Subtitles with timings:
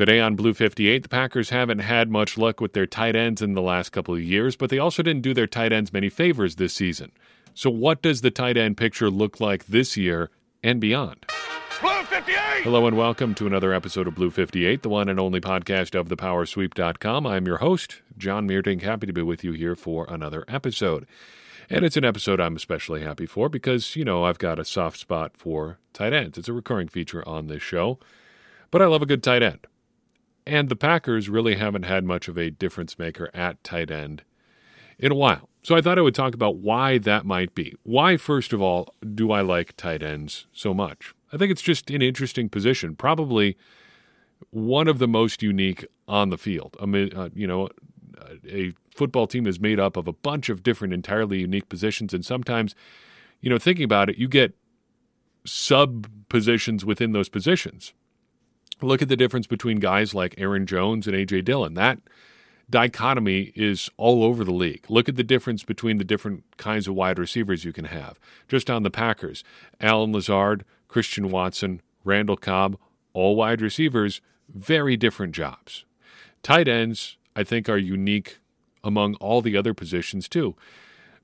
[0.00, 3.52] Today on Blue 58, the Packers haven't had much luck with their tight ends in
[3.52, 6.56] the last couple of years, but they also didn't do their tight ends many favors
[6.56, 7.12] this season.
[7.52, 10.30] So, what does the tight end picture look like this year
[10.62, 11.26] and beyond?
[11.82, 12.62] Blue 58!
[12.62, 16.08] Hello and welcome to another episode of Blue 58, the one and only podcast of
[16.08, 17.26] thepowersweep.com.
[17.26, 18.80] I'm your host, John Meerdink.
[18.80, 21.06] Happy to be with you here for another episode.
[21.68, 24.96] And it's an episode I'm especially happy for because, you know, I've got a soft
[24.98, 26.38] spot for tight ends.
[26.38, 27.98] It's a recurring feature on this show,
[28.70, 29.66] but I love a good tight end.
[30.46, 34.22] And the Packers really haven't had much of a difference maker at tight end
[34.98, 35.48] in a while.
[35.62, 37.74] So I thought I would talk about why that might be.
[37.82, 41.14] Why, first of all, do I like tight ends so much?
[41.32, 43.56] I think it's just an interesting position, probably
[44.50, 46.76] one of the most unique on the field.
[46.80, 47.68] I mean, uh, you know,
[48.48, 52.24] a football team is made up of a bunch of different, entirely unique positions, and
[52.24, 52.74] sometimes,
[53.40, 54.54] you know, thinking about it, you get
[55.44, 57.92] sub positions within those positions.
[58.82, 61.74] Look at the difference between guys like Aaron Jones and AJ Dillon.
[61.74, 61.98] That
[62.68, 64.84] dichotomy is all over the league.
[64.88, 68.18] Look at the difference between the different kinds of wide receivers you can have.
[68.48, 69.44] Just on the Packers,
[69.80, 72.78] Allen Lazard, Christian Watson, Randall Cobb,
[73.12, 75.84] all wide receivers, very different jobs.
[76.42, 78.38] Tight ends, I think, are unique
[78.82, 80.56] among all the other positions too,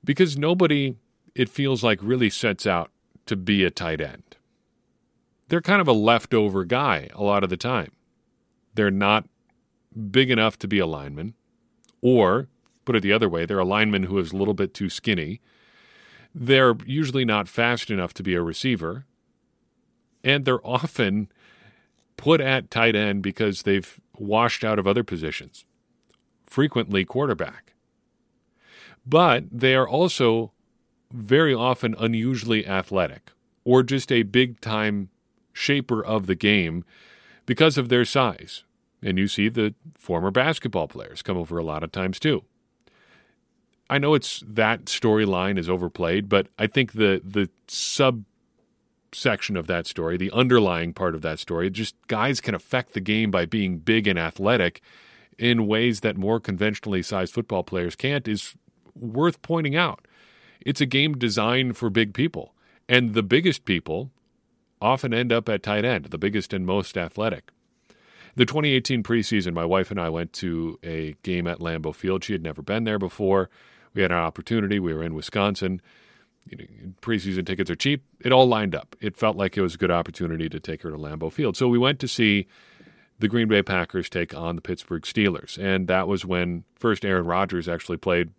[0.03, 0.95] because nobody,
[1.33, 2.91] it feels like, really sets out
[3.25, 4.36] to be a tight end.
[5.47, 7.91] They're kind of a leftover guy a lot of the time.
[8.73, 9.27] They're not
[10.11, 11.33] big enough to be a lineman,
[12.01, 12.47] or
[12.85, 15.41] put it the other way, they're a lineman who is a little bit too skinny.
[16.33, 19.05] They're usually not fast enough to be a receiver,
[20.23, 21.29] and they're often
[22.17, 25.65] put at tight end because they've washed out of other positions,
[26.45, 27.73] frequently quarterback.
[29.05, 30.51] But they are also
[31.11, 33.31] very often unusually athletic
[33.63, 35.09] or just a big time
[35.57, 36.85] shaper of the game
[37.45, 38.63] because of their size.
[39.01, 42.43] And you see the former basketball players come over a lot of times too.
[43.89, 49.87] I know it's that storyline is overplayed, but I think the the subsection of that
[49.87, 53.77] story, the underlying part of that story, just guys can affect the game by being
[53.77, 54.81] big and athletic
[55.37, 58.55] in ways that more conventionally sized football players can't is
[58.95, 60.05] worth pointing out.
[60.59, 62.53] It's a game designed for big people,
[62.89, 64.11] and the biggest people
[64.81, 67.51] often end up at tight end, the biggest and most athletic.
[68.35, 72.23] The 2018 preseason, my wife and I went to a game at Lambeau Field.
[72.23, 73.49] She had never been there before.
[73.93, 74.79] We had an opportunity.
[74.79, 75.81] We were in Wisconsin.
[76.47, 76.65] You know,
[77.01, 78.03] preseason tickets are cheap.
[78.21, 78.95] It all lined up.
[79.01, 81.57] It felt like it was a good opportunity to take her to Lambeau Field.
[81.57, 82.47] So we went to see
[83.19, 85.57] the Green Bay Packers take on the Pittsburgh Steelers.
[85.57, 88.29] And that was when first Aaron Rodgers actually played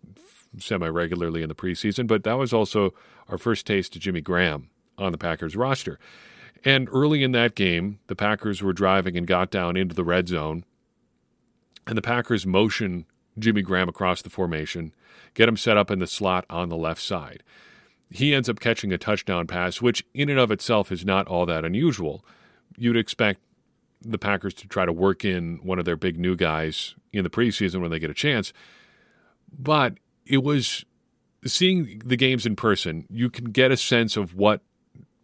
[0.57, 2.93] semi regularly in the preseason, but that was also
[3.27, 5.99] our first taste of Jimmy Graham on the Packers roster.
[6.65, 10.27] And early in that game, the Packers were driving and got down into the red
[10.27, 10.65] zone.
[11.87, 13.05] And the Packers motion
[13.39, 14.93] Jimmy Graham across the formation,
[15.33, 17.43] get him set up in the slot on the left side.
[18.09, 21.45] He ends up catching a touchdown pass, which in and of itself is not all
[21.45, 22.25] that unusual.
[22.77, 23.39] You'd expect
[24.01, 27.29] the Packers to try to work in one of their big new guys in the
[27.29, 28.53] preseason when they get a chance.
[29.57, 29.95] But
[30.25, 30.85] it was
[31.45, 34.61] seeing the games in person, you can get a sense of what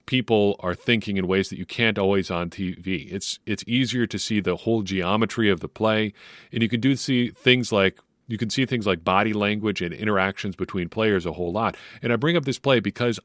[0.05, 3.11] people are thinking in ways that you can't always on TV.
[3.11, 6.13] It's it's easier to see the whole geometry of the play,
[6.51, 9.93] and you can do see things like you can see things like body language and
[9.93, 11.77] interactions between players a whole lot.
[12.01, 13.19] And I bring up this play because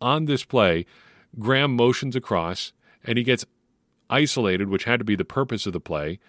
[0.00, 0.86] on this play,
[1.38, 2.72] Graham motions across
[3.04, 3.44] and he gets
[4.08, 6.20] isolated, which had to be the purpose of the play,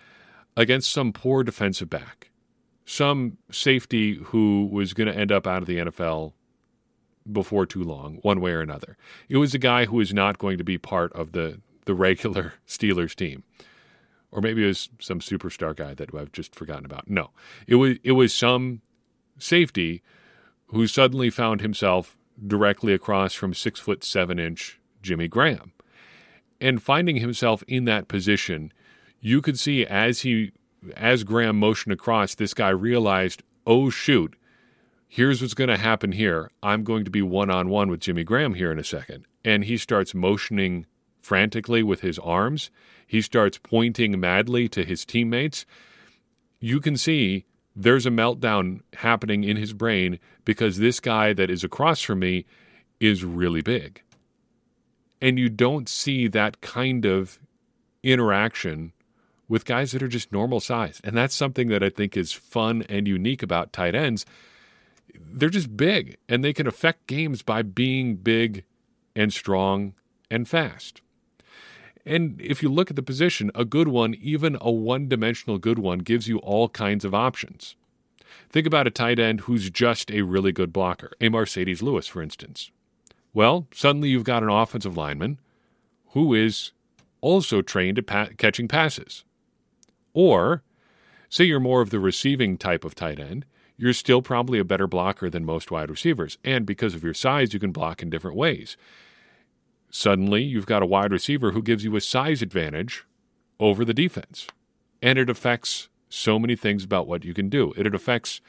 [0.58, 2.32] against some poor defensive back,
[2.86, 6.34] some safety who was going to end up out of the NFL
[7.32, 8.98] before too long, one way or another.
[9.30, 12.54] It was a guy who was not going to be part of the, the regular
[12.68, 13.44] Steelers team.
[14.32, 17.10] Or maybe it was some superstar guy that I've just forgotten about.
[17.10, 17.32] No.
[17.68, 18.82] It was it was some
[19.38, 20.02] safety
[20.68, 25.72] who suddenly found himself directly across from six foot seven inch Jimmy Graham.
[26.60, 28.74] And finding himself in that position,
[29.22, 30.52] you could see as he
[30.96, 34.36] as Graham motioned across, this guy realized, oh shoot,
[35.08, 36.50] here's what's going to happen here.
[36.62, 39.26] I'm going to be one on one with Jimmy Graham here in a second.
[39.44, 40.86] And he starts motioning
[41.22, 42.70] frantically with his arms.
[43.08, 45.66] He starts pointing madly to his teammates.
[46.60, 51.64] You can see there's a meltdown happening in his brain because this guy that is
[51.64, 52.46] across from me
[53.00, 54.02] is really big.
[55.22, 57.40] And you don't see that kind of
[58.04, 58.94] interaction
[59.48, 61.02] with guys that are just normal sized.
[61.04, 64.26] And that's something that I think is fun and unique about tight ends
[65.20, 68.64] they're just big and they can affect games by being big
[69.16, 69.94] and strong
[70.30, 71.02] and fast.
[72.06, 75.80] And if you look at the position, a good one, even a one dimensional good
[75.80, 77.76] one, gives you all kinds of options.
[78.50, 82.22] Think about a tight end who's just a really good blocker, a Marcedes Lewis, for
[82.22, 82.72] instance.
[83.34, 85.40] Well, suddenly you've got an offensive lineman
[86.10, 86.72] who is
[87.22, 89.24] also trained at pa- catching passes.
[90.14, 90.64] Or,
[91.28, 93.46] say you're more of the receiving type of tight end,
[93.78, 96.38] you're still probably a better blocker than most wide receivers.
[96.44, 98.78] And because of your size, you can block in different ways.
[99.90, 103.06] Suddenly, you've got a wide receiver who gives you a size advantage
[103.60, 104.48] over the defense.
[105.02, 107.74] And it affects so many things about what you can do.
[107.78, 108.42] It, affects,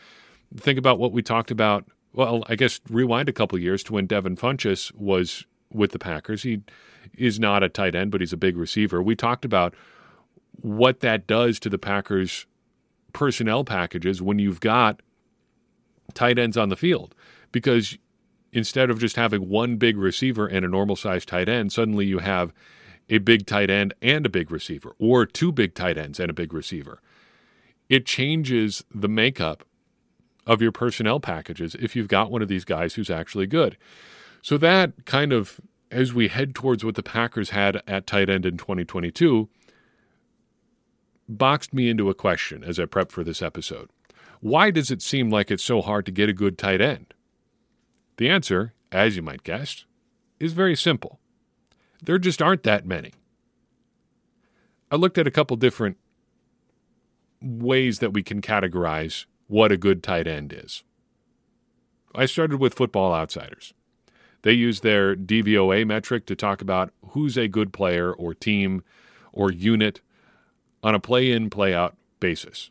[0.56, 1.84] think about what we talked about.
[2.12, 6.44] Well, I guess rewind a couple years to when Devin Funchess was with the Packers.
[6.44, 6.62] He
[7.16, 9.02] is not a tight end, but he's a big receiver.
[9.02, 9.74] We talked about
[10.60, 12.46] what that does to the Packers'
[13.12, 15.00] personnel packages when you've got
[16.14, 17.14] tight ends on the field.
[17.52, 17.98] Because
[18.52, 22.18] instead of just having one big receiver and a normal sized tight end, suddenly you
[22.18, 22.52] have
[23.08, 26.34] a big tight end and a big receiver, or two big tight ends and a
[26.34, 27.00] big receiver.
[27.88, 29.64] It changes the makeup
[30.46, 33.76] of your personnel packages if you've got one of these guys who's actually good.
[34.42, 35.60] So that kind of
[35.90, 39.48] as we head towards what the Packers had at tight end in 2022,
[41.28, 43.90] boxed me into a question as I prepped for this episode.
[44.40, 47.14] Why does it seem like it's so hard to get a good tight end?
[48.16, 49.84] The answer, as you might guess,
[50.38, 51.18] is very simple.
[52.02, 53.12] There just aren't that many.
[54.90, 55.96] I looked at a couple different
[57.42, 60.82] ways that we can categorize what a good tight end is.
[62.14, 63.74] I started with Football Outsiders.
[64.42, 68.82] They use their DVOA metric to talk about who's a good player or team
[69.32, 70.00] or unit
[70.82, 72.70] on a play in, play out basis.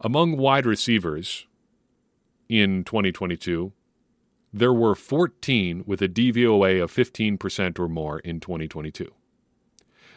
[0.00, 1.46] Among wide receivers
[2.48, 3.72] in 2022,
[4.52, 9.12] there were 14 with a DVOA of 15% or more in 2022.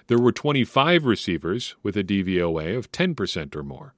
[0.05, 3.95] There were 25 receivers with a DVOA of 10% or more.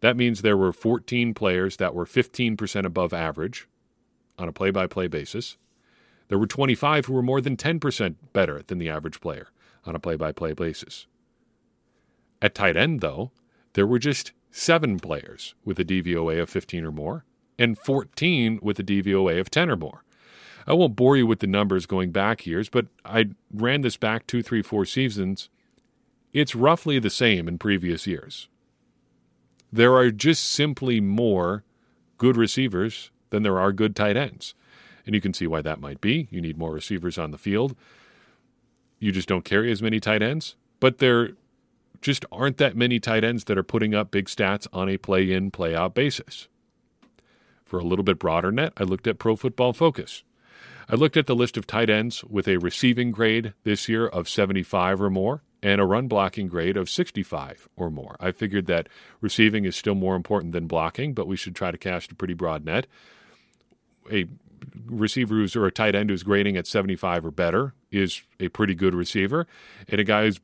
[0.00, 3.68] That means there were 14 players that were 15% above average
[4.36, 5.56] on a play by play basis.
[6.26, 9.48] There were 25 who were more than 10% better than the average player
[9.84, 11.06] on a play by play basis.
[12.42, 13.30] At tight end, though,
[13.74, 17.24] there were just seven players with a DVOA of 15 or more
[17.58, 20.04] and 14 with a DVOA of 10 or more.
[20.64, 24.28] I won't bore you with the numbers going back years, but I ran this back
[24.28, 25.50] two, three, four seasons.
[26.32, 28.48] It's roughly the same in previous years.
[29.72, 31.64] There are just simply more
[32.16, 34.54] good receivers than there are good tight ends.
[35.04, 36.28] And you can see why that might be.
[36.30, 37.74] You need more receivers on the field.
[39.00, 40.54] You just don't carry as many tight ends.
[40.78, 41.30] But there
[42.04, 45.32] just aren't that many tight ends that are putting up big stats on a play
[45.32, 46.48] in, play out basis.
[47.64, 50.22] For a little bit broader net, I looked at Pro Football Focus.
[50.86, 54.28] I looked at the list of tight ends with a receiving grade this year of
[54.28, 58.16] 75 or more and a run blocking grade of 65 or more.
[58.20, 58.90] I figured that
[59.22, 62.34] receiving is still more important than blocking, but we should try to cast a pretty
[62.34, 62.86] broad net.
[64.12, 64.26] A
[64.86, 68.74] receiver who's or a tight end who's grading at 75 or better is a pretty
[68.74, 69.46] good receiver,
[69.88, 70.40] and a guy who's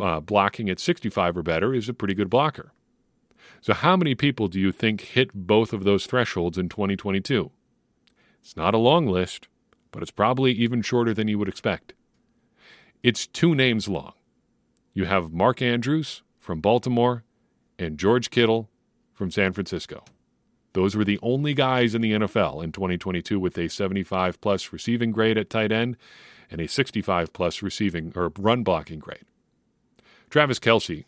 [0.00, 2.72] uh, blocking at 65 or better is a pretty good blocker.
[3.60, 7.50] So, how many people do you think hit both of those thresholds in 2022?
[8.40, 9.48] It's not a long list,
[9.90, 11.92] but it's probably even shorter than you would expect.
[13.02, 14.12] It's two names long.
[14.94, 17.24] You have Mark Andrews from Baltimore
[17.78, 18.68] and George Kittle
[19.12, 20.04] from San Francisco.
[20.72, 25.10] Those were the only guys in the NFL in 2022 with a 75 plus receiving
[25.10, 25.96] grade at tight end
[26.50, 29.24] and a 65 plus receiving or run blocking grade.
[30.28, 31.04] Travis Kelce,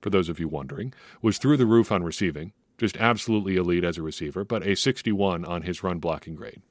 [0.00, 3.96] for those of you wondering, was through the roof on receiving, just absolutely elite as
[3.96, 6.62] a receiver, but a 61 on his run blocking grade.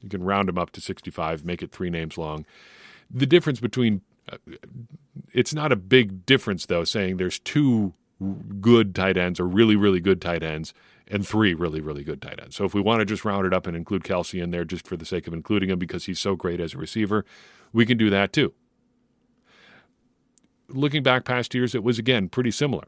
[0.00, 2.44] You can round him up to 65, make it three names long.
[3.10, 4.38] The difference between uh,
[5.32, 7.92] it's not a big difference though saying there's two
[8.60, 10.72] good tight ends or really really good tight ends
[11.08, 12.56] and three really really good tight ends.
[12.56, 14.86] So if we want to just round it up and include Kelce in there just
[14.86, 17.24] for the sake of including him because he's so great as a receiver,
[17.72, 18.52] we can do that too.
[20.68, 22.86] Looking back past years, it was again pretty similar.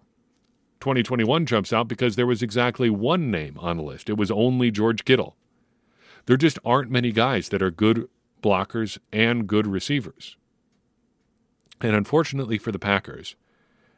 [0.81, 4.11] 2021 jumps out because there was exactly one name on the list.
[4.11, 5.37] It was only George Kittle.
[6.27, 8.09] There just aren't many guys that are good
[8.43, 10.37] blockers and good receivers.
[11.81, 13.37] And unfortunately for the Packers,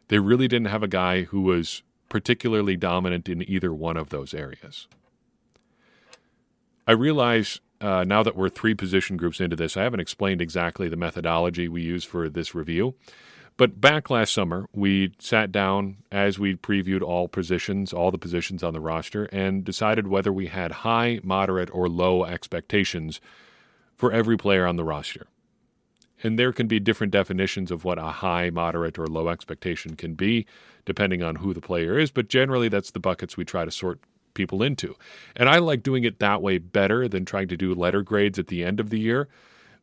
[0.09, 4.35] they really didn't have a guy who was particularly dominant in either one of those
[4.35, 4.87] areas.
[6.87, 10.89] I realize uh, now that we're three position groups into this, I haven't explained exactly
[10.89, 12.95] the methodology we use for this review.
[13.59, 18.63] But back last summer, we sat down as we previewed all positions, all the positions
[18.63, 23.21] on the roster, and decided whether we had high, moderate, or low expectations
[23.95, 25.27] for every player on the roster.
[26.23, 30.15] And there can be different definitions of what a high, moderate, or low expectation can
[30.15, 30.47] be,
[30.85, 32.11] depending on who the player is.
[32.11, 34.01] But generally, that's the buckets we try to sort
[34.35, 34.95] people into.
[35.35, 38.47] And I like doing it that way better than trying to do letter grades at
[38.47, 39.29] the end of the year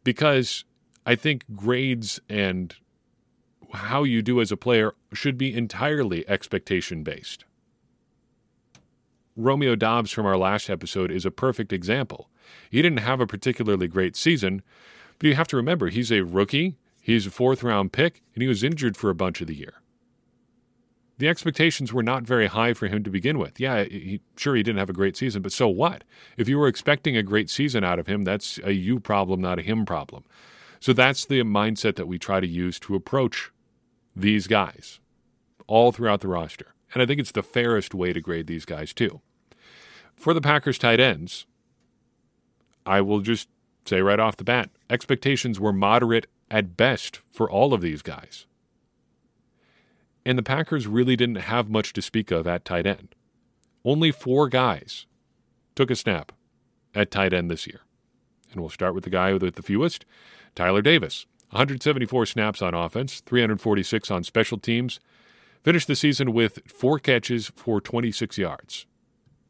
[0.04, 0.64] because
[1.06, 2.74] I think grades and
[3.74, 7.46] how you do as a player should be entirely expectation based.
[9.36, 12.30] Romeo Doubs from our last episode is a perfect example.
[12.70, 14.62] He didn't have a particularly great season,
[15.20, 18.48] but you have to remember he's a rookie, he's a fourth round pick, and he
[18.48, 19.76] was injured for a bunch of the year.
[21.20, 23.60] The expectations were not very high for him to begin with.
[23.60, 26.04] Yeah, he, sure, he didn't have a great season, but so what?
[26.38, 29.60] If you were expecting a great season out of him, that's a you problem, not
[29.60, 30.24] a him problem.
[30.80, 33.52] So that's the mindset that we try to use to approach
[34.16, 35.00] these guys
[35.68, 36.74] all throughout the roster.
[36.94, 39.22] And I think it's the fairest way to grade these guys, too.
[40.16, 41.46] For the Packers tight ends,
[42.86, 43.48] I will just
[43.86, 48.46] say right off the bat expectations were moderate at best for all of these guys.
[50.26, 53.16] And the Packers really didn't have much to speak of at tight end.
[53.84, 55.06] Only four guys
[55.76, 56.32] took a snap
[56.96, 57.82] at tight end this year.
[58.52, 60.06] And we'll start with the guy with the fewest
[60.56, 61.26] Tyler Davis.
[61.50, 65.00] 174 snaps on offense, 346 on special teams.
[65.64, 68.86] Finished the season with four catches for 26 yards.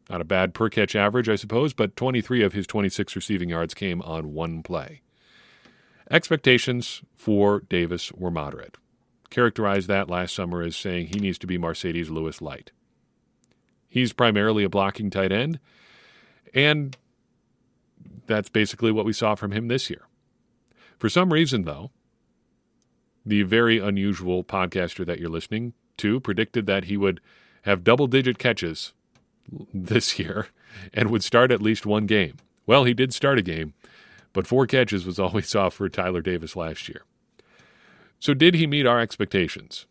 [0.10, 3.74] Not a bad per catch average, I suppose, but 23 of his 26 receiving yards
[3.74, 5.02] came on one play.
[6.12, 8.78] Expectations for Davis were moderate.
[9.30, 12.72] Characterized that last summer as saying he needs to be Marcedes Lewis light.
[13.88, 15.60] He's primarily a blocking tight end,
[16.54, 16.98] and
[18.28, 20.08] that's basically what we saw from him this year.
[21.00, 21.92] For some reason, though,
[23.26, 27.22] the very unusual podcaster that you're listening to predicted that he would
[27.64, 28.94] have double digit catches
[29.74, 30.48] this year
[30.94, 32.38] and would start at least one game.
[32.66, 33.74] Well, he did start a game,
[34.32, 37.04] but four catches was all we saw for Tyler Davis last year.
[38.20, 39.86] So, did he meet our expectations?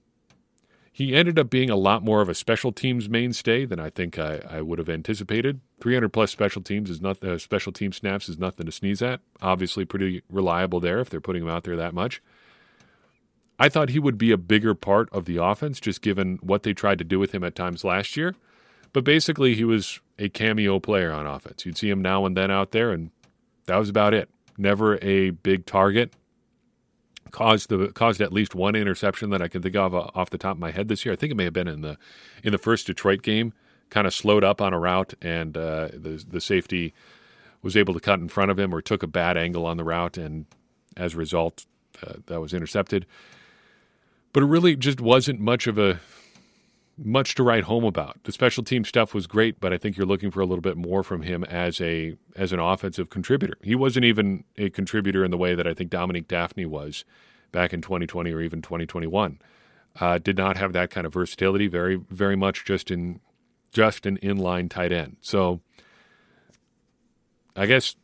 [0.94, 4.18] He ended up being a lot more of a special teams mainstay than I think
[4.18, 5.61] I, I would have anticipated.
[5.80, 9.21] 300 plus special teams is not uh, special team snaps is nothing to sneeze at.
[9.40, 12.23] Obviously, pretty reliable there if they're putting him out there that much.
[13.59, 16.75] I thought he would be a bigger part of the offense, just given what they
[16.75, 18.35] tried to do with him at times last year.
[18.92, 21.64] But basically, he was a cameo player on offense.
[21.64, 23.11] You'd see him now and then out there, and
[23.66, 24.28] that was about it.
[24.58, 26.12] Never a big target,
[27.30, 30.38] caused the caused at least one interception that I can think of uh, off the
[30.38, 31.12] top of my head this year.
[31.12, 31.99] I think it may have been in the
[32.44, 33.52] in the first Detroit game.
[33.90, 36.94] Kind of slowed up on a route, and uh, the the safety
[37.62, 39.84] was able to cut in front of him or took a bad angle on the
[39.84, 40.46] route, and
[40.96, 41.64] as a result,
[42.06, 43.06] uh, that was intercepted.
[44.32, 46.00] But it really just wasn't much of a
[47.04, 48.23] much to write home about.
[48.25, 50.76] The special team stuff was great, but I think you're looking for a little bit
[50.76, 53.56] more from him as a as an offensive contributor.
[53.62, 57.04] He wasn't even a contributor in the way that I think Dominique Dafney was
[57.50, 59.38] back in 2020 or even 2021.
[60.00, 61.66] Uh, did not have that kind of versatility.
[61.66, 63.21] Very very much just in
[63.73, 65.16] just an inline tight end.
[65.21, 65.61] So
[67.56, 67.97] I guess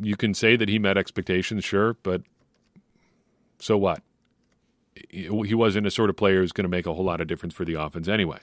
[0.00, 2.22] you can say that he met expectations, sure, but
[3.58, 4.02] so what?
[5.10, 7.54] He wasn't a sort of player who's going to make a whole lot of difference
[7.54, 8.40] for the offense anyway.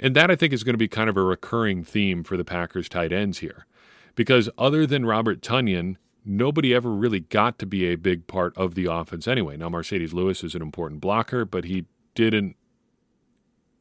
[0.00, 2.44] And that I think is going to be kind of a recurring theme for the
[2.44, 3.66] Packers tight ends here.
[4.14, 8.74] Because other than Robert Tonyan, nobody ever really got to be a big part of
[8.74, 9.56] the offense anyway.
[9.56, 12.56] Now, Marcedes Lewis is an important blocker, but he didn't,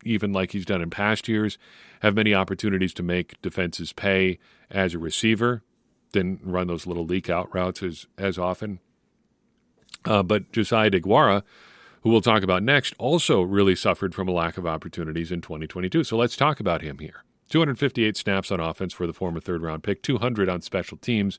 [0.03, 1.57] even like he's done in past years,
[2.01, 4.39] have many opportunities to make defenses pay
[4.69, 5.63] as a receiver.
[6.11, 8.79] Didn't run those little leak out routes as, as often.
[10.03, 11.43] Uh, but Josiah DeGuara
[12.01, 16.03] who we'll talk about next, also really suffered from a lack of opportunities in 2022.
[16.03, 17.23] So let's talk about him here.
[17.49, 21.37] 258 snaps on offense for the former third round pick, 200 on special teams.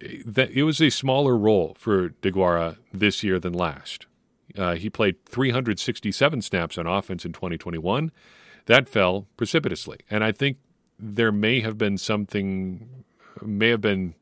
[0.00, 4.06] It was a smaller role for DeGuara this year than last.
[4.56, 8.10] Uh, he played 367 snaps on offense in 2021.
[8.66, 9.98] That fell precipitously.
[10.10, 10.58] And I think
[10.98, 13.04] there may have been something,
[13.40, 14.14] may have been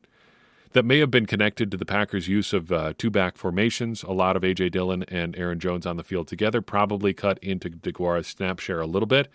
[0.73, 4.03] that may have been connected to the Packers' use of uh, two back formations.
[4.03, 4.69] A lot of A.J.
[4.69, 8.87] Dillon and Aaron Jones on the field together probably cut into DeGuara's snap share a
[8.87, 9.29] little bit,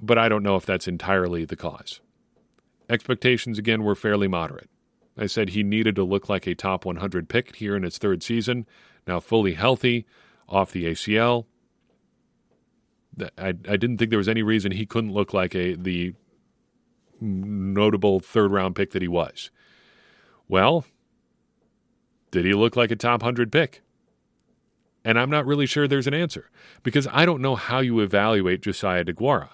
[0.00, 2.00] but I don't know if that's entirely the cause.
[2.88, 4.68] Expectations, again, were fairly moderate.
[5.16, 8.22] I said he needed to look like a top 100 pick here in his third
[8.22, 8.66] season,
[9.06, 10.06] now fully healthy,
[10.48, 11.46] off the ACL.
[13.38, 16.14] I, I didn't think there was any reason he couldn't look like a the
[17.74, 19.50] notable third round pick that he was.
[20.48, 20.84] Well,
[22.30, 23.82] did he look like a top 100 pick?
[25.04, 26.50] And I'm not really sure there's an answer
[26.82, 29.50] because I don't know how you evaluate Josiah DeGuara.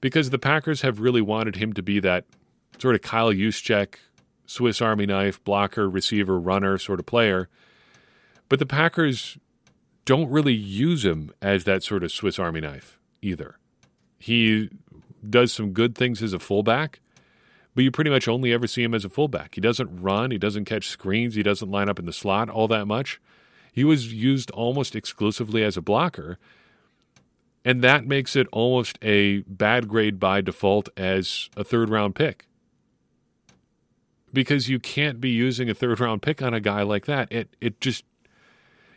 [0.00, 2.24] Because the Packers have really wanted him to be that
[2.78, 3.96] sort of Kyle Juszczyk
[4.46, 7.48] Swiss Army knife, blocker, receiver, runner sort of player.
[8.48, 9.36] But the Packers
[10.04, 13.58] don't really use him as that sort of Swiss Army knife either.
[14.18, 14.70] He
[15.30, 17.00] does some good things as a fullback,
[17.74, 19.54] but you pretty much only ever see him as a fullback.
[19.54, 22.68] He doesn't run, he doesn't catch screens, he doesn't line up in the slot all
[22.68, 23.20] that much.
[23.72, 26.38] He was used almost exclusively as a blocker,
[27.64, 32.46] and that makes it almost a bad grade by default as a third round pick.
[34.32, 37.30] Because you can't be using a third round pick on a guy like that.
[37.30, 38.04] It it just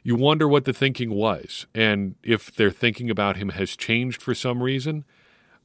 [0.04, 4.34] you wonder what the thinking was and if their thinking about him has changed for
[4.34, 5.04] some reason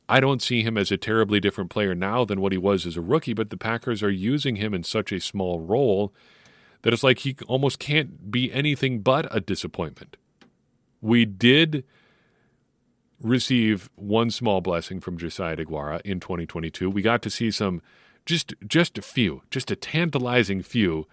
[0.08, 2.96] I don't see him as a terribly different player now than what he was as
[2.96, 6.12] a rookie, but the Packers are using him in such a small role
[6.82, 10.18] that it's like he almost can't be anything but a disappointment.
[11.00, 11.84] We did
[13.20, 16.90] receive one small blessing from Josiah DeGuara in 2022.
[16.90, 17.80] We got to see some
[18.26, 21.06] just just a few, just a tantalizing few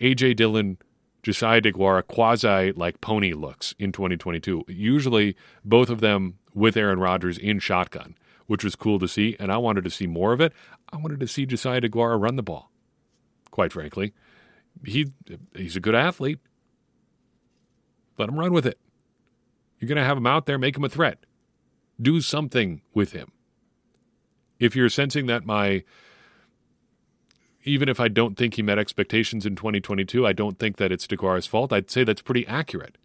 [0.00, 0.76] AJ Dillon
[1.22, 4.64] Josiah DeGuara quasi like pony looks in 2022.
[4.68, 8.14] Usually both of them with Aaron Rodgers in shotgun
[8.46, 10.52] which was cool to see, and I wanted to see more of it.
[10.92, 12.70] I wanted to see Josiah DeGuara run the ball.
[13.50, 14.12] Quite frankly,
[14.84, 15.12] he
[15.54, 16.40] he's a good athlete.
[18.18, 18.78] Let him run with it.
[19.78, 21.26] You're going to have him out there, make him a threat.
[22.00, 23.32] Do something with him.
[24.58, 25.84] If you're sensing that my
[27.64, 31.06] even if I don't think he met expectations in 2022, I don't think that it's
[31.06, 31.72] DeGuara's fault.
[31.72, 32.98] I'd say that's pretty accurate.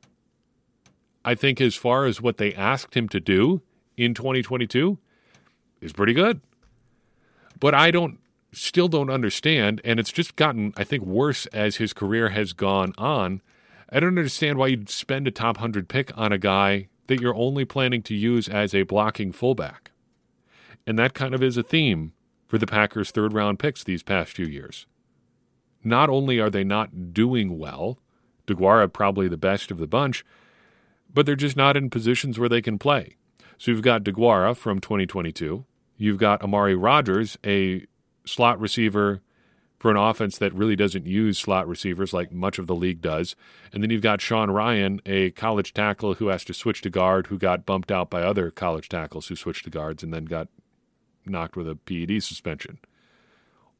[1.23, 3.61] I think as far as what they asked him to do
[3.95, 4.99] in 2022,
[5.81, 6.41] is pretty good.
[7.59, 8.19] But I don't
[8.51, 12.93] still don't understand, and it's just gotten, I think, worse as his career has gone
[12.97, 13.41] on.
[13.91, 17.35] I don't understand why you'd spend a top 100 pick on a guy that you're
[17.35, 19.91] only planning to use as a blocking fullback.
[20.85, 22.13] And that kind of is a theme
[22.47, 24.85] for the Packers' third round picks these past few years.
[25.83, 27.99] Not only are they not doing well,
[28.47, 30.25] DeGuara probably the best of the bunch,
[31.13, 33.15] but they're just not in positions where they can play.
[33.57, 35.65] So you've got DeGuara from 2022.
[35.99, 37.85] You've got Amari Rogers, a
[38.25, 39.21] slot receiver
[39.77, 43.35] for an offense that really doesn't use slot receivers like much of the league does.
[43.73, 47.27] And then you've got Sean Rhyan, a college tackle who has to switch to guard,
[47.27, 50.47] who got bumped out by other college tackles who switched to guards and then got
[51.25, 52.79] knocked with a PED suspension.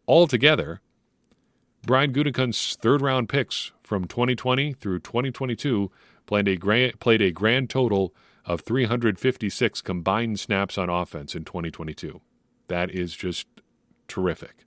[0.05, 0.82] Altogether,
[1.86, 5.89] Brian Gutekunst's third round picks from 2020 through 2022
[6.25, 8.13] played a, grand, played a grand total
[8.49, 12.19] of 356 combined snaps on offense in 2022.
[12.67, 13.47] That is just
[14.07, 14.65] terrific.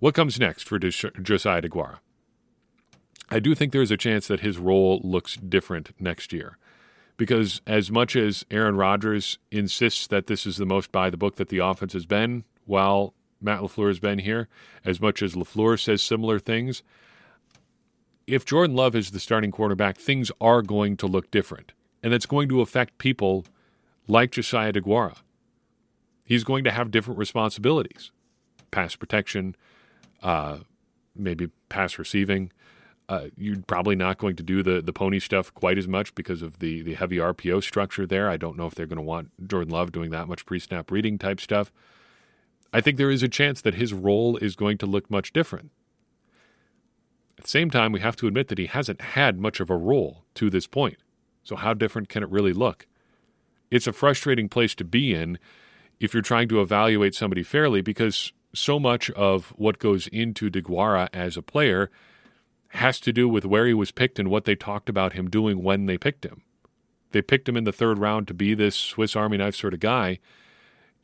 [0.00, 1.98] What comes next for Josiah DeGuara?
[3.30, 6.58] I do think there's a chance that his role looks different next year.
[7.16, 11.36] Because as much as Aaron Rodgers insists that this is the most by the book
[11.36, 14.48] that the offense has been while Matt LaFleur has been here,
[14.84, 16.82] as much as LaFleur says similar things,
[18.26, 21.72] if Jordan Love is the starting quarterback, things are going to look different
[22.06, 23.44] and that's going to affect people
[24.06, 25.16] like Josiah DeGuara.
[26.24, 28.12] He's going to have different responsibilities
[28.70, 29.56] pass protection,
[30.22, 30.58] uh,
[31.16, 32.52] maybe pass receiving.
[33.08, 36.42] Uh, you're probably not going to do the, the pony stuff quite as much because
[36.42, 38.30] of the, the heavy RPO structure there.
[38.30, 40.92] I don't know if they're going to want Jordan Love doing that much pre snap
[40.92, 41.72] reading type stuff.
[42.72, 45.72] I think there is a chance that his role is going to look much different.
[47.36, 49.76] At the same time, we have to admit that he hasn't had much of a
[49.76, 50.98] role to this point.
[51.46, 52.86] So, how different can it really look?
[53.70, 55.38] It's a frustrating place to be in
[56.00, 61.08] if you're trying to evaluate somebody fairly because so much of what goes into DeGuara
[61.12, 61.88] as a player
[62.70, 65.62] has to do with where he was picked and what they talked about him doing
[65.62, 66.42] when they picked him.
[67.12, 69.78] They picked him in the third round to be this Swiss Army knife sort of
[69.78, 70.18] guy,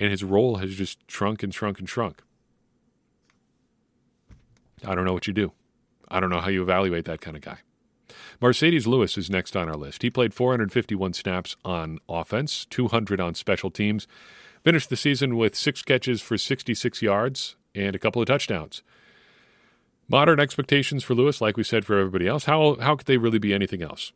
[0.00, 2.20] and his role has just shrunk and shrunk and shrunk.
[4.84, 5.52] I don't know what you do.
[6.08, 7.58] I don't know how you evaluate that kind of guy.
[8.40, 10.02] Marcedes Lewis is next on our list.
[10.02, 14.06] He played 451 snaps on offense, 200 on special teams,
[14.62, 18.82] finished the season with six catches for 66 yards and a couple of touchdowns.
[20.08, 23.38] Modern expectations for Lewis, like we said for everybody else, how, how could they really
[23.38, 24.12] be anything else?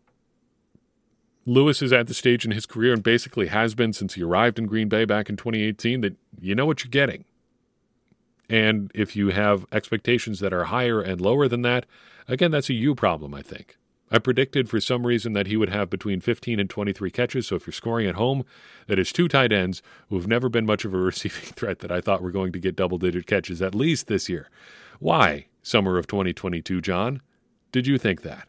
[1.46, 4.58] Lewis is at the stage in his career and basically has been since he arrived
[4.58, 7.24] in Green Bay back in 2018 that you know what you're getting.
[8.48, 11.86] And if you have expectations that are higher and lower than that,
[12.28, 13.76] again, that's a you problem, I think.
[14.08, 17.48] I predicted for some reason that he would have between 15 and 23 catches.
[17.48, 18.44] So if you're scoring at home,
[18.86, 21.90] that is two tight ends who have never been much of a receiving threat that
[21.90, 24.48] I thought were going to get double digit catches at least this year.
[25.00, 27.20] Why, summer of 2022, John?
[27.72, 28.48] Did you think that?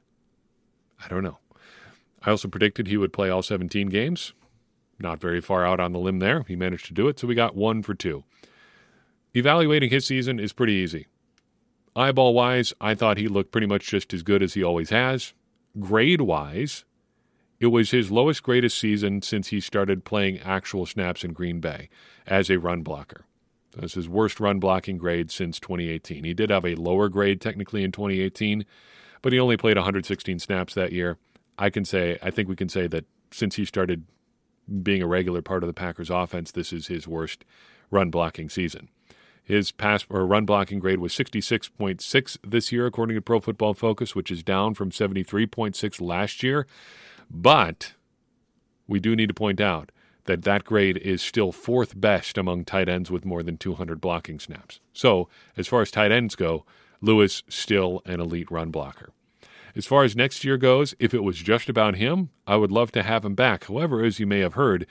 [1.04, 1.40] I don't know.
[2.22, 4.34] I also predicted he would play all 17 games.
[5.00, 6.44] Not very far out on the limb there.
[6.48, 8.24] He managed to do it, so we got one for two.
[9.38, 11.06] Evaluating his season is pretty easy.
[11.96, 15.34] Eyeball wise, I thought he looked pretty much just as good as he always has.
[15.80, 16.86] Grade wise,
[17.60, 21.88] it was his lowest greatest season since he started playing actual snaps in Green Bay
[22.26, 23.26] as a run blocker.
[23.76, 26.24] That's his worst run blocking grade since 2018.
[26.24, 28.66] He did have a lower grade technically in 2018,
[29.22, 31.20] but he only played 116 snaps that year.
[31.60, 34.06] I can say, I think we can say that since he started
[34.82, 37.46] being a regular part of the Packers offense, this is his worst
[37.92, 38.90] run blocking season.
[39.48, 44.14] His pass or run blocking grade was 66.6 this year, according to Pro Football Focus,
[44.14, 46.68] which is down from 73.6 last year.
[47.32, 47.94] But
[48.90, 49.94] we do need to point out
[50.26, 54.38] that that grade is still fourth best among tight ends with more than 200 blocking
[54.38, 54.82] snaps.
[54.92, 56.66] So, as far as tight ends go,
[57.00, 59.12] Lewis still an elite run blocker.
[59.78, 62.92] As far as next year goes, if it was just about him, I would love
[62.92, 63.68] to have him back.
[63.68, 64.86] However, as you may have heard,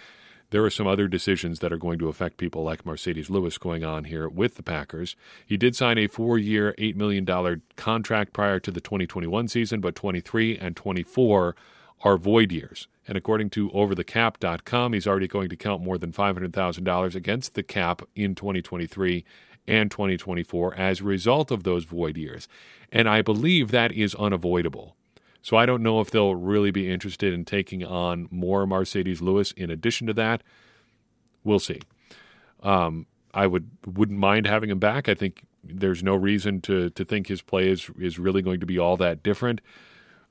[0.50, 3.84] there are some other decisions that are going to affect people like Marcedes Lewis going
[3.84, 5.16] on here with the Packers.
[5.44, 9.94] He did sign a four year, $8 million contract prior to the 2021 season, but
[9.94, 11.56] 23 and 24
[12.02, 12.88] are void years.
[13.08, 18.02] And according to overthecap.com, he's already going to count more than $500,000 against the cap
[18.14, 19.24] in 2023
[19.68, 22.48] and 2024 as a result of those void years.
[22.92, 24.96] And I believe that is unavoidable.
[25.46, 29.52] So I don't know if they'll really be interested in taking on more Marcedes Lewis
[29.52, 30.42] in addition to that.
[31.44, 31.80] We'll see.
[32.64, 35.08] Um, I would wouldn't mind having him back.
[35.08, 38.66] I think there's no reason to to think his play is is really going to
[38.66, 39.60] be all that different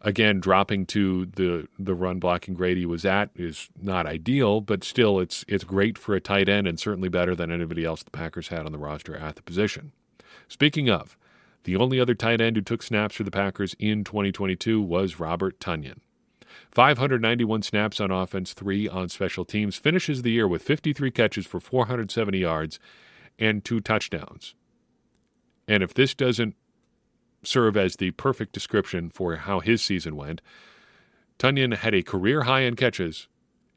[0.01, 4.83] again, dropping to the the run blocking grade he was at is not ideal, but
[4.83, 8.11] still, it's it's great for a tight end and certainly better than anybody else the
[8.11, 9.93] Packers had on the roster at the position.
[10.49, 11.15] Speaking of,
[11.65, 15.59] the only other tight end who took snaps for the Packers in 2022 was Robert
[15.59, 15.99] Tonyan.
[16.71, 21.59] 591 snaps on offense, three on special teams, finishes the year with 53 catches for
[21.59, 22.79] 470 yards
[23.37, 24.55] and two touchdowns.
[25.67, 26.55] And if this doesn't
[27.47, 30.41] serve as the perfect description for how his season went.
[31.39, 33.27] Tonyan had a career high in catches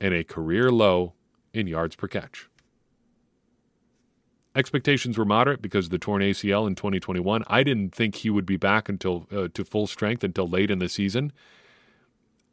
[0.01, 1.15] and a career low
[1.53, 2.49] in yards per catch.
[4.55, 7.45] Expectations were moderate because of the torn ACL in 2021.
[7.47, 10.79] I didn't think he would be back until uh, to full strength until late in
[10.79, 11.33] the season.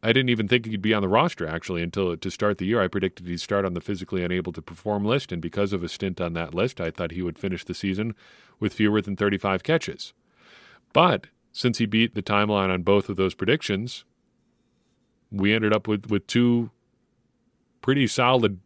[0.04, 2.80] I didn't even think he'd be on the roster actually until to start the year.
[2.80, 5.90] I predicted he'd start on the physically unable to perform list, and because of a
[5.90, 8.14] stint on that list, I thought he would finish the season
[8.60, 10.14] with fewer than 35 catches.
[10.94, 14.06] But since he beat the timeline on both of those predictions,
[15.32, 16.70] we ended up with, with two
[17.82, 18.60] pretty solid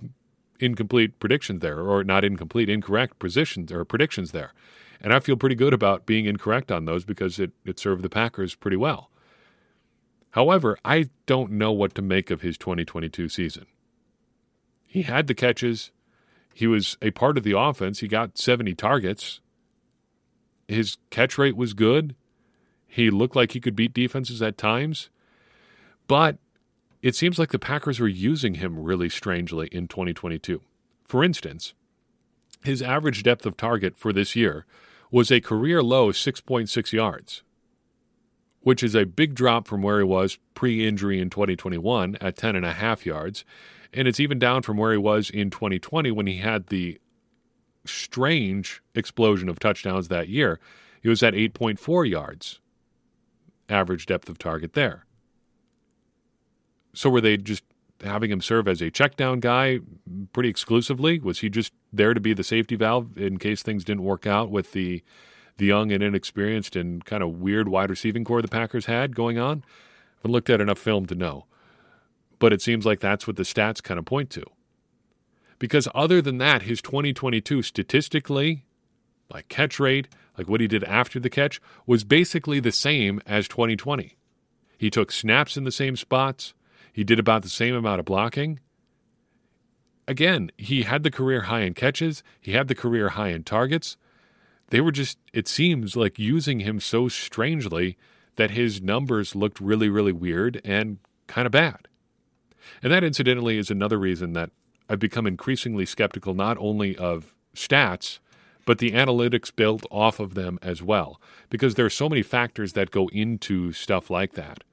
[0.59, 4.53] incomplete predictions there, or not incomplete, incorrect positions or predictions there.
[5.01, 8.09] And I feel pretty good about being incorrect on those because it, it served the
[8.09, 9.09] Packers pretty well.
[10.31, 13.65] However, I don't know what to make of his 2022 season.
[14.85, 15.91] He had the catches.
[16.53, 17.99] He was a part of the offense.
[17.99, 19.39] He got 70 targets.
[20.67, 22.15] His catch rate was good.
[22.85, 25.09] He looked like he could beat defenses at times,
[26.07, 26.37] but
[27.01, 30.61] it seems like the Packers were using him really strangely in 2022.
[31.05, 31.73] For instance,
[32.63, 34.65] his average depth of target for this year
[35.11, 37.43] was a career low 6.6 yards,
[38.61, 43.05] which is a big drop from where he was pre injury in 2021 at 10.5
[43.05, 43.45] yards.
[43.93, 46.99] And it's even down from where he was in 2020 when he had the
[47.85, 50.59] strange explosion of touchdowns that year.
[51.01, 52.59] He was at 8.4 yards
[53.69, 55.05] average depth of target there.
[56.99, 57.63] So were they just
[58.03, 59.79] having him serve as a check down guy
[60.33, 61.17] pretty exclusively?
[61.17, 64.51] Was he just there to be the safety valve in case things didn't work out
[64.51, 65.01] with the
[65.55, 69.39] the young and inexperienced and kind of weird wide receiving corps the Packers had going
[69.39, 69.63] on?
[69.65, 71.45] I haven't looked at enough film to know.
[72.37, 74.43] But it seems like that's what the stats kind of point to.
[75.57, 78.65] Because other than that, his 2022 statistically,
[79.33, 83.47] like catch rate, like what he did after the catch, was basically the same as
[83.47, 84.17] 2020.
[84.77, 86.53] He took snaps in the same spots,
[86.91, 88.59] he did about the same amount of blocking.
[90.07, 93.95] Again, he had the career high in catches, he had the career high in targets.
[94.69, 97.97] They were just, it seems like using him so strangely
[98.35, 100.97] that his numbers looked really, really weird and
[101.27, 101.87] kind of bad.
[102.81, 104.51] And that, incidentally, is another reason that
[104.89, 108.19] I've become increasingly skeptical not only of stats,
[108.65, 111.19] but the analytics built off of them as well.
[111.49, 114.63] Because there are so many factors that go into stuff like that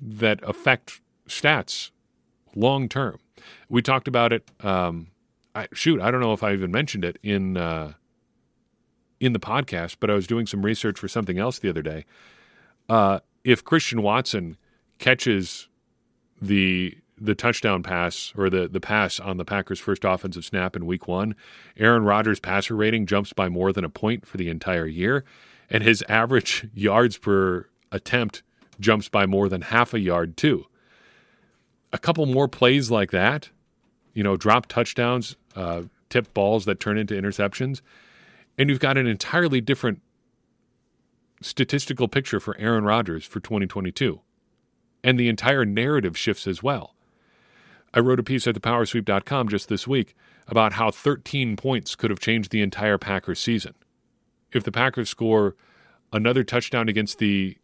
[0.00, 1.00] that affect
[1.30, 1.90] stats
[2.54, 3.18] long term.
[3.68, 4.50] We talked about it.
[4.60, 5.08] Um,
[5.54, 7.94] I, shoot, I don't know if I even mentioned it in uh,
[9.18, 12.04] in the podcast, but I was doing some research for something else the other day.
[12.88, 14.56] Uh, if Christian Watson
[14.98, 15.68] catches
[16.40, 20.86] the the touchdown pass or the, the pass on the Packers' first offensive snap in
[20.86, 21.34] week one,
[21.76, 25.24] Aaron Rodgers' passer rating jumps by more than a point for the entire year.
[25.68, 28.42] And his average yards per attempt
[28.80, 30.64] jumps by more than half a yard, too.
[31.92, 33.50] A couple more plays like that,
[34.14, 37.80] you know, drop touchdowns, uh, tip balls that turn into interceptions,
[38.58, 40.00] and you've got an entirely different
[41.40, 44.20] statistical picture for Aaron Rodgers for 2022.
[45.02, 46.94] And the entire narrative shifts as well.
[47.92, 50.14] I wrote a piece at thepowersweep.com just this week
[50.46, 53.74] about how 13 points could have changed the entire Packers season.
[54.52, 55.56] If the Packers score
[56.12, 57.56] another touchdown against the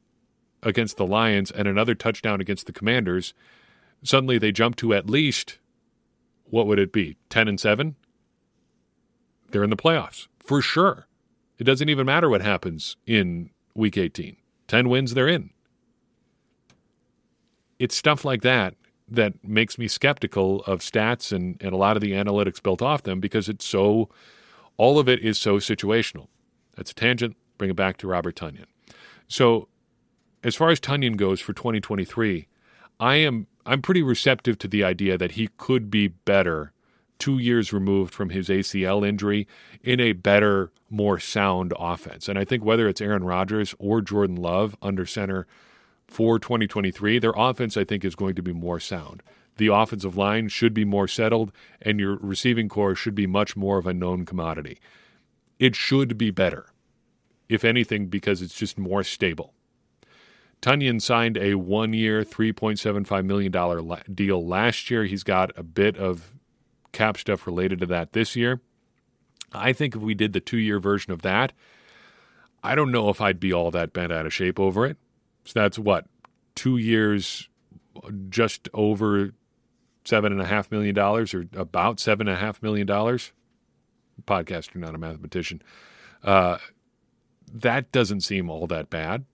[0.63, 3.35] against the Lions and another touchdown against the Commanders,
[4.03, 5.59] suddenly they jump to at least
[6.49, 7.17] what would it be?
[7.31, 7.97] 10 and 7?
[9.51, 11.07] They're in the playoffs for sure.
[11.59, 14.37] It doesn't even matter what happens in week 18.
[14.69, 15.51] 10 wins, they're in.
[17.79, 18.75] It's stuff like that
[19.09, 23.03] that makes me skeptical of stats and, and a lot of the analytics built off
[23.03, 24.09] them because it's so,
[24.77, 26.29] all of it is so situational.
[26.77, 27.37] That's a tangent.
[27.59, 28.67] Bring it back to Robert Tonyan.
[29.29, 29.69] So,
[30.43, 32.47] as far as Tonyan goes for 2023,
[33.01, 36.73] I am I'm pretty receptive to the idea that he could be better
[37.19, 39.49] two years removed from his ACL injury
[39.83, 42.29] in a better, more sound offense.
[42.29, 45.47] And I think whether it's Aaron Rodgers or Jordan Love under center
[46.07, 49.23] for 2023, their offense, I think, is going to be more sound.
[49.57, 51.51] The offensive line should be more settled,
[51.81, 54.79] and your receiving corps should be much more of a known commodity.
[55.59, 56.67] It should be better,
[57.49, 59.55] if anything, because it's just more stable.
[60.63, 65.05] Tonyan signed a one year, $3.75 million deal last year.
[65.05, 66.33] He's got a bit of
[66.93, 68.61] cap stuff related to that this year.
[69.53, 71.53] I think if we did the two year version of that,
[72.63, 74.97] I don't know if I'd be all that bent out of shape over it.
[75.45, 76.07] So that's what,
[76.57, 77.49] two years,
[78.29, 79.31] just over
[80.05, 83.33] seven and a half million dollars or about seven and a half million dollars.
[84.25, 85.63] Podcaster, not a mathematician.
[86.25, 86.59] Uh,
[87.53, 89.25] that doesn't seem all that bad.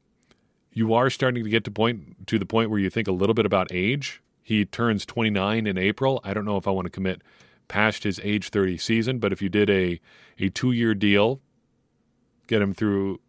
[0.72, 3.34] You are starting to get to point to the point where you think a little
[3.34, 4.22] bit about age.
[4.42, 6.20] He turns 29 in April.
[6.24, 7.22] I don't know if I want to commit
[7.68, 10.00] past his age 30 season, but if you did a,
[10.38, 11.40] a two year deal,
[12.46, 13.20] get him through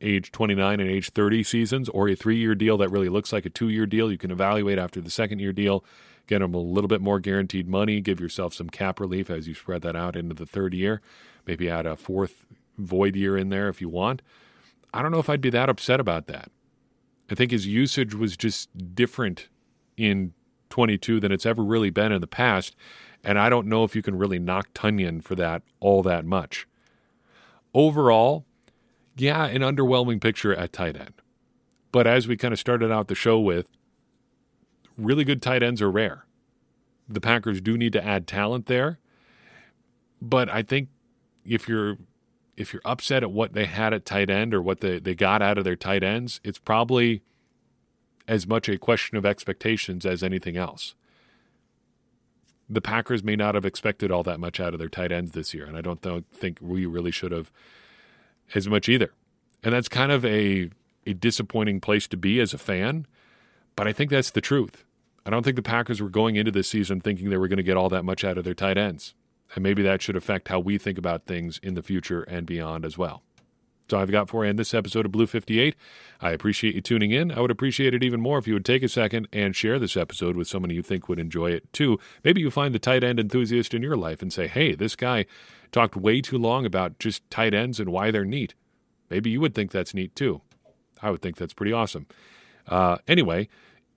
[0.00, 3.46] age 29 and age 30 seasons, or a three year deal that really looks like
[3.46, 5.84] a two year deal, you can evaluate after the second year deal,
[6.26, 9.54] get him a little bit more guaranteed money, give yourself some cap relief as you
[9.54, 11.00] spread that out into the third year,
[11.46, 12.44] maybe add a fourth
[12.78, 14.22] void year in there if you want.
[14.92, 16.50] I don't know if I'd be that upset about that.
[17.30, 19.48] I think his usage was just different
[19.96, 20.32] in
[20.70, 22.76] 22 than it's ever really been in the past.
[23.22, 26.66] And I don't know if you can really knock Tonyan for that all that much.
[27.72, 28.44] Overall,
[29.16, 31.14] yeah, an underwhelming picture at tight end.
[31.92, 33.66] But as we kind of started out the show with,
[34.98, 36.26] really good tight ends are rare.
[37.08, 38.98] The Packers do need to add talent there.
[40.20, 40.88] But I think
[41.44, 41.98] if you're
[42.56, 45.42] if you're upset at what they had at tight end or what they, they got
[45.42, 47.22] out of their tight ends, it's probably
[48.26, 50.94] as much a question of expectations as anything else
[52.68, 55.52] the Packers may not have expected all that much out of their tight ends this
[55.54, 57.50] year, and I don't th- think we really should have
[58.54, 59.12] as much either.
[59.62, 60.70] And that's kind of a
[61.06, 63.06] a disappointing place to be as a fan,
[63.76, 64.84] but I think that's the truth.
[65.26, 67.62] I don't think the Packers were going into this season thinking they were going to
[67.62, 69.14] get all that much out of their tight ends.
[69.54, 72.84] And maybe that should affect how we think about things in the future and beyond
[72.84, 73.22] as well.
[73.90, 75.76] So I've got for you in this episode of Blue 58.
[76.20, 77.30] I appreciate you tuning in.
[77.30, 79.96] I would appreciate it even more if you would take a second and share this
[79.96, 81.98] episode with someone you think would enjoy it too.
[82.24, 85.26] Maybe you find the tight end enthusiast in your life and say, hey, this guy
[85.70, 88.54] talked way too long about just tight ends and why they're neat.
[89.10, 90.40] Maybe you would think that's neat too.
[91.02, 92.06] I would think that's pretty awesome.
[92.66, 93.48] Uh, anyway,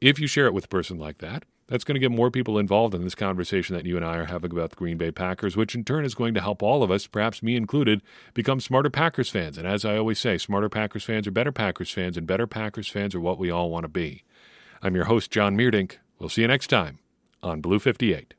[0.02, 2.58] if you share it with a person like that, that's going to get more people
[2.58, 5.58] involved in this conversation that you and I are having about the Green Bay Packers,
[5.58, 8.02] which in turn is going to help all of us, perhaps me included,
[8.34, 9.58] become smarter Packers fans.
[9.58, 12.88] And as I always say, smarter Packers fans are better Packers fans, and better Packers
[12.88, 14.24] fans are what we all want to be.
[14.82, 15.98] I'm your host, John Meerdink.
[16.20, 17.00] We'll see you next time
[17.44, 18.34] on Blue 58.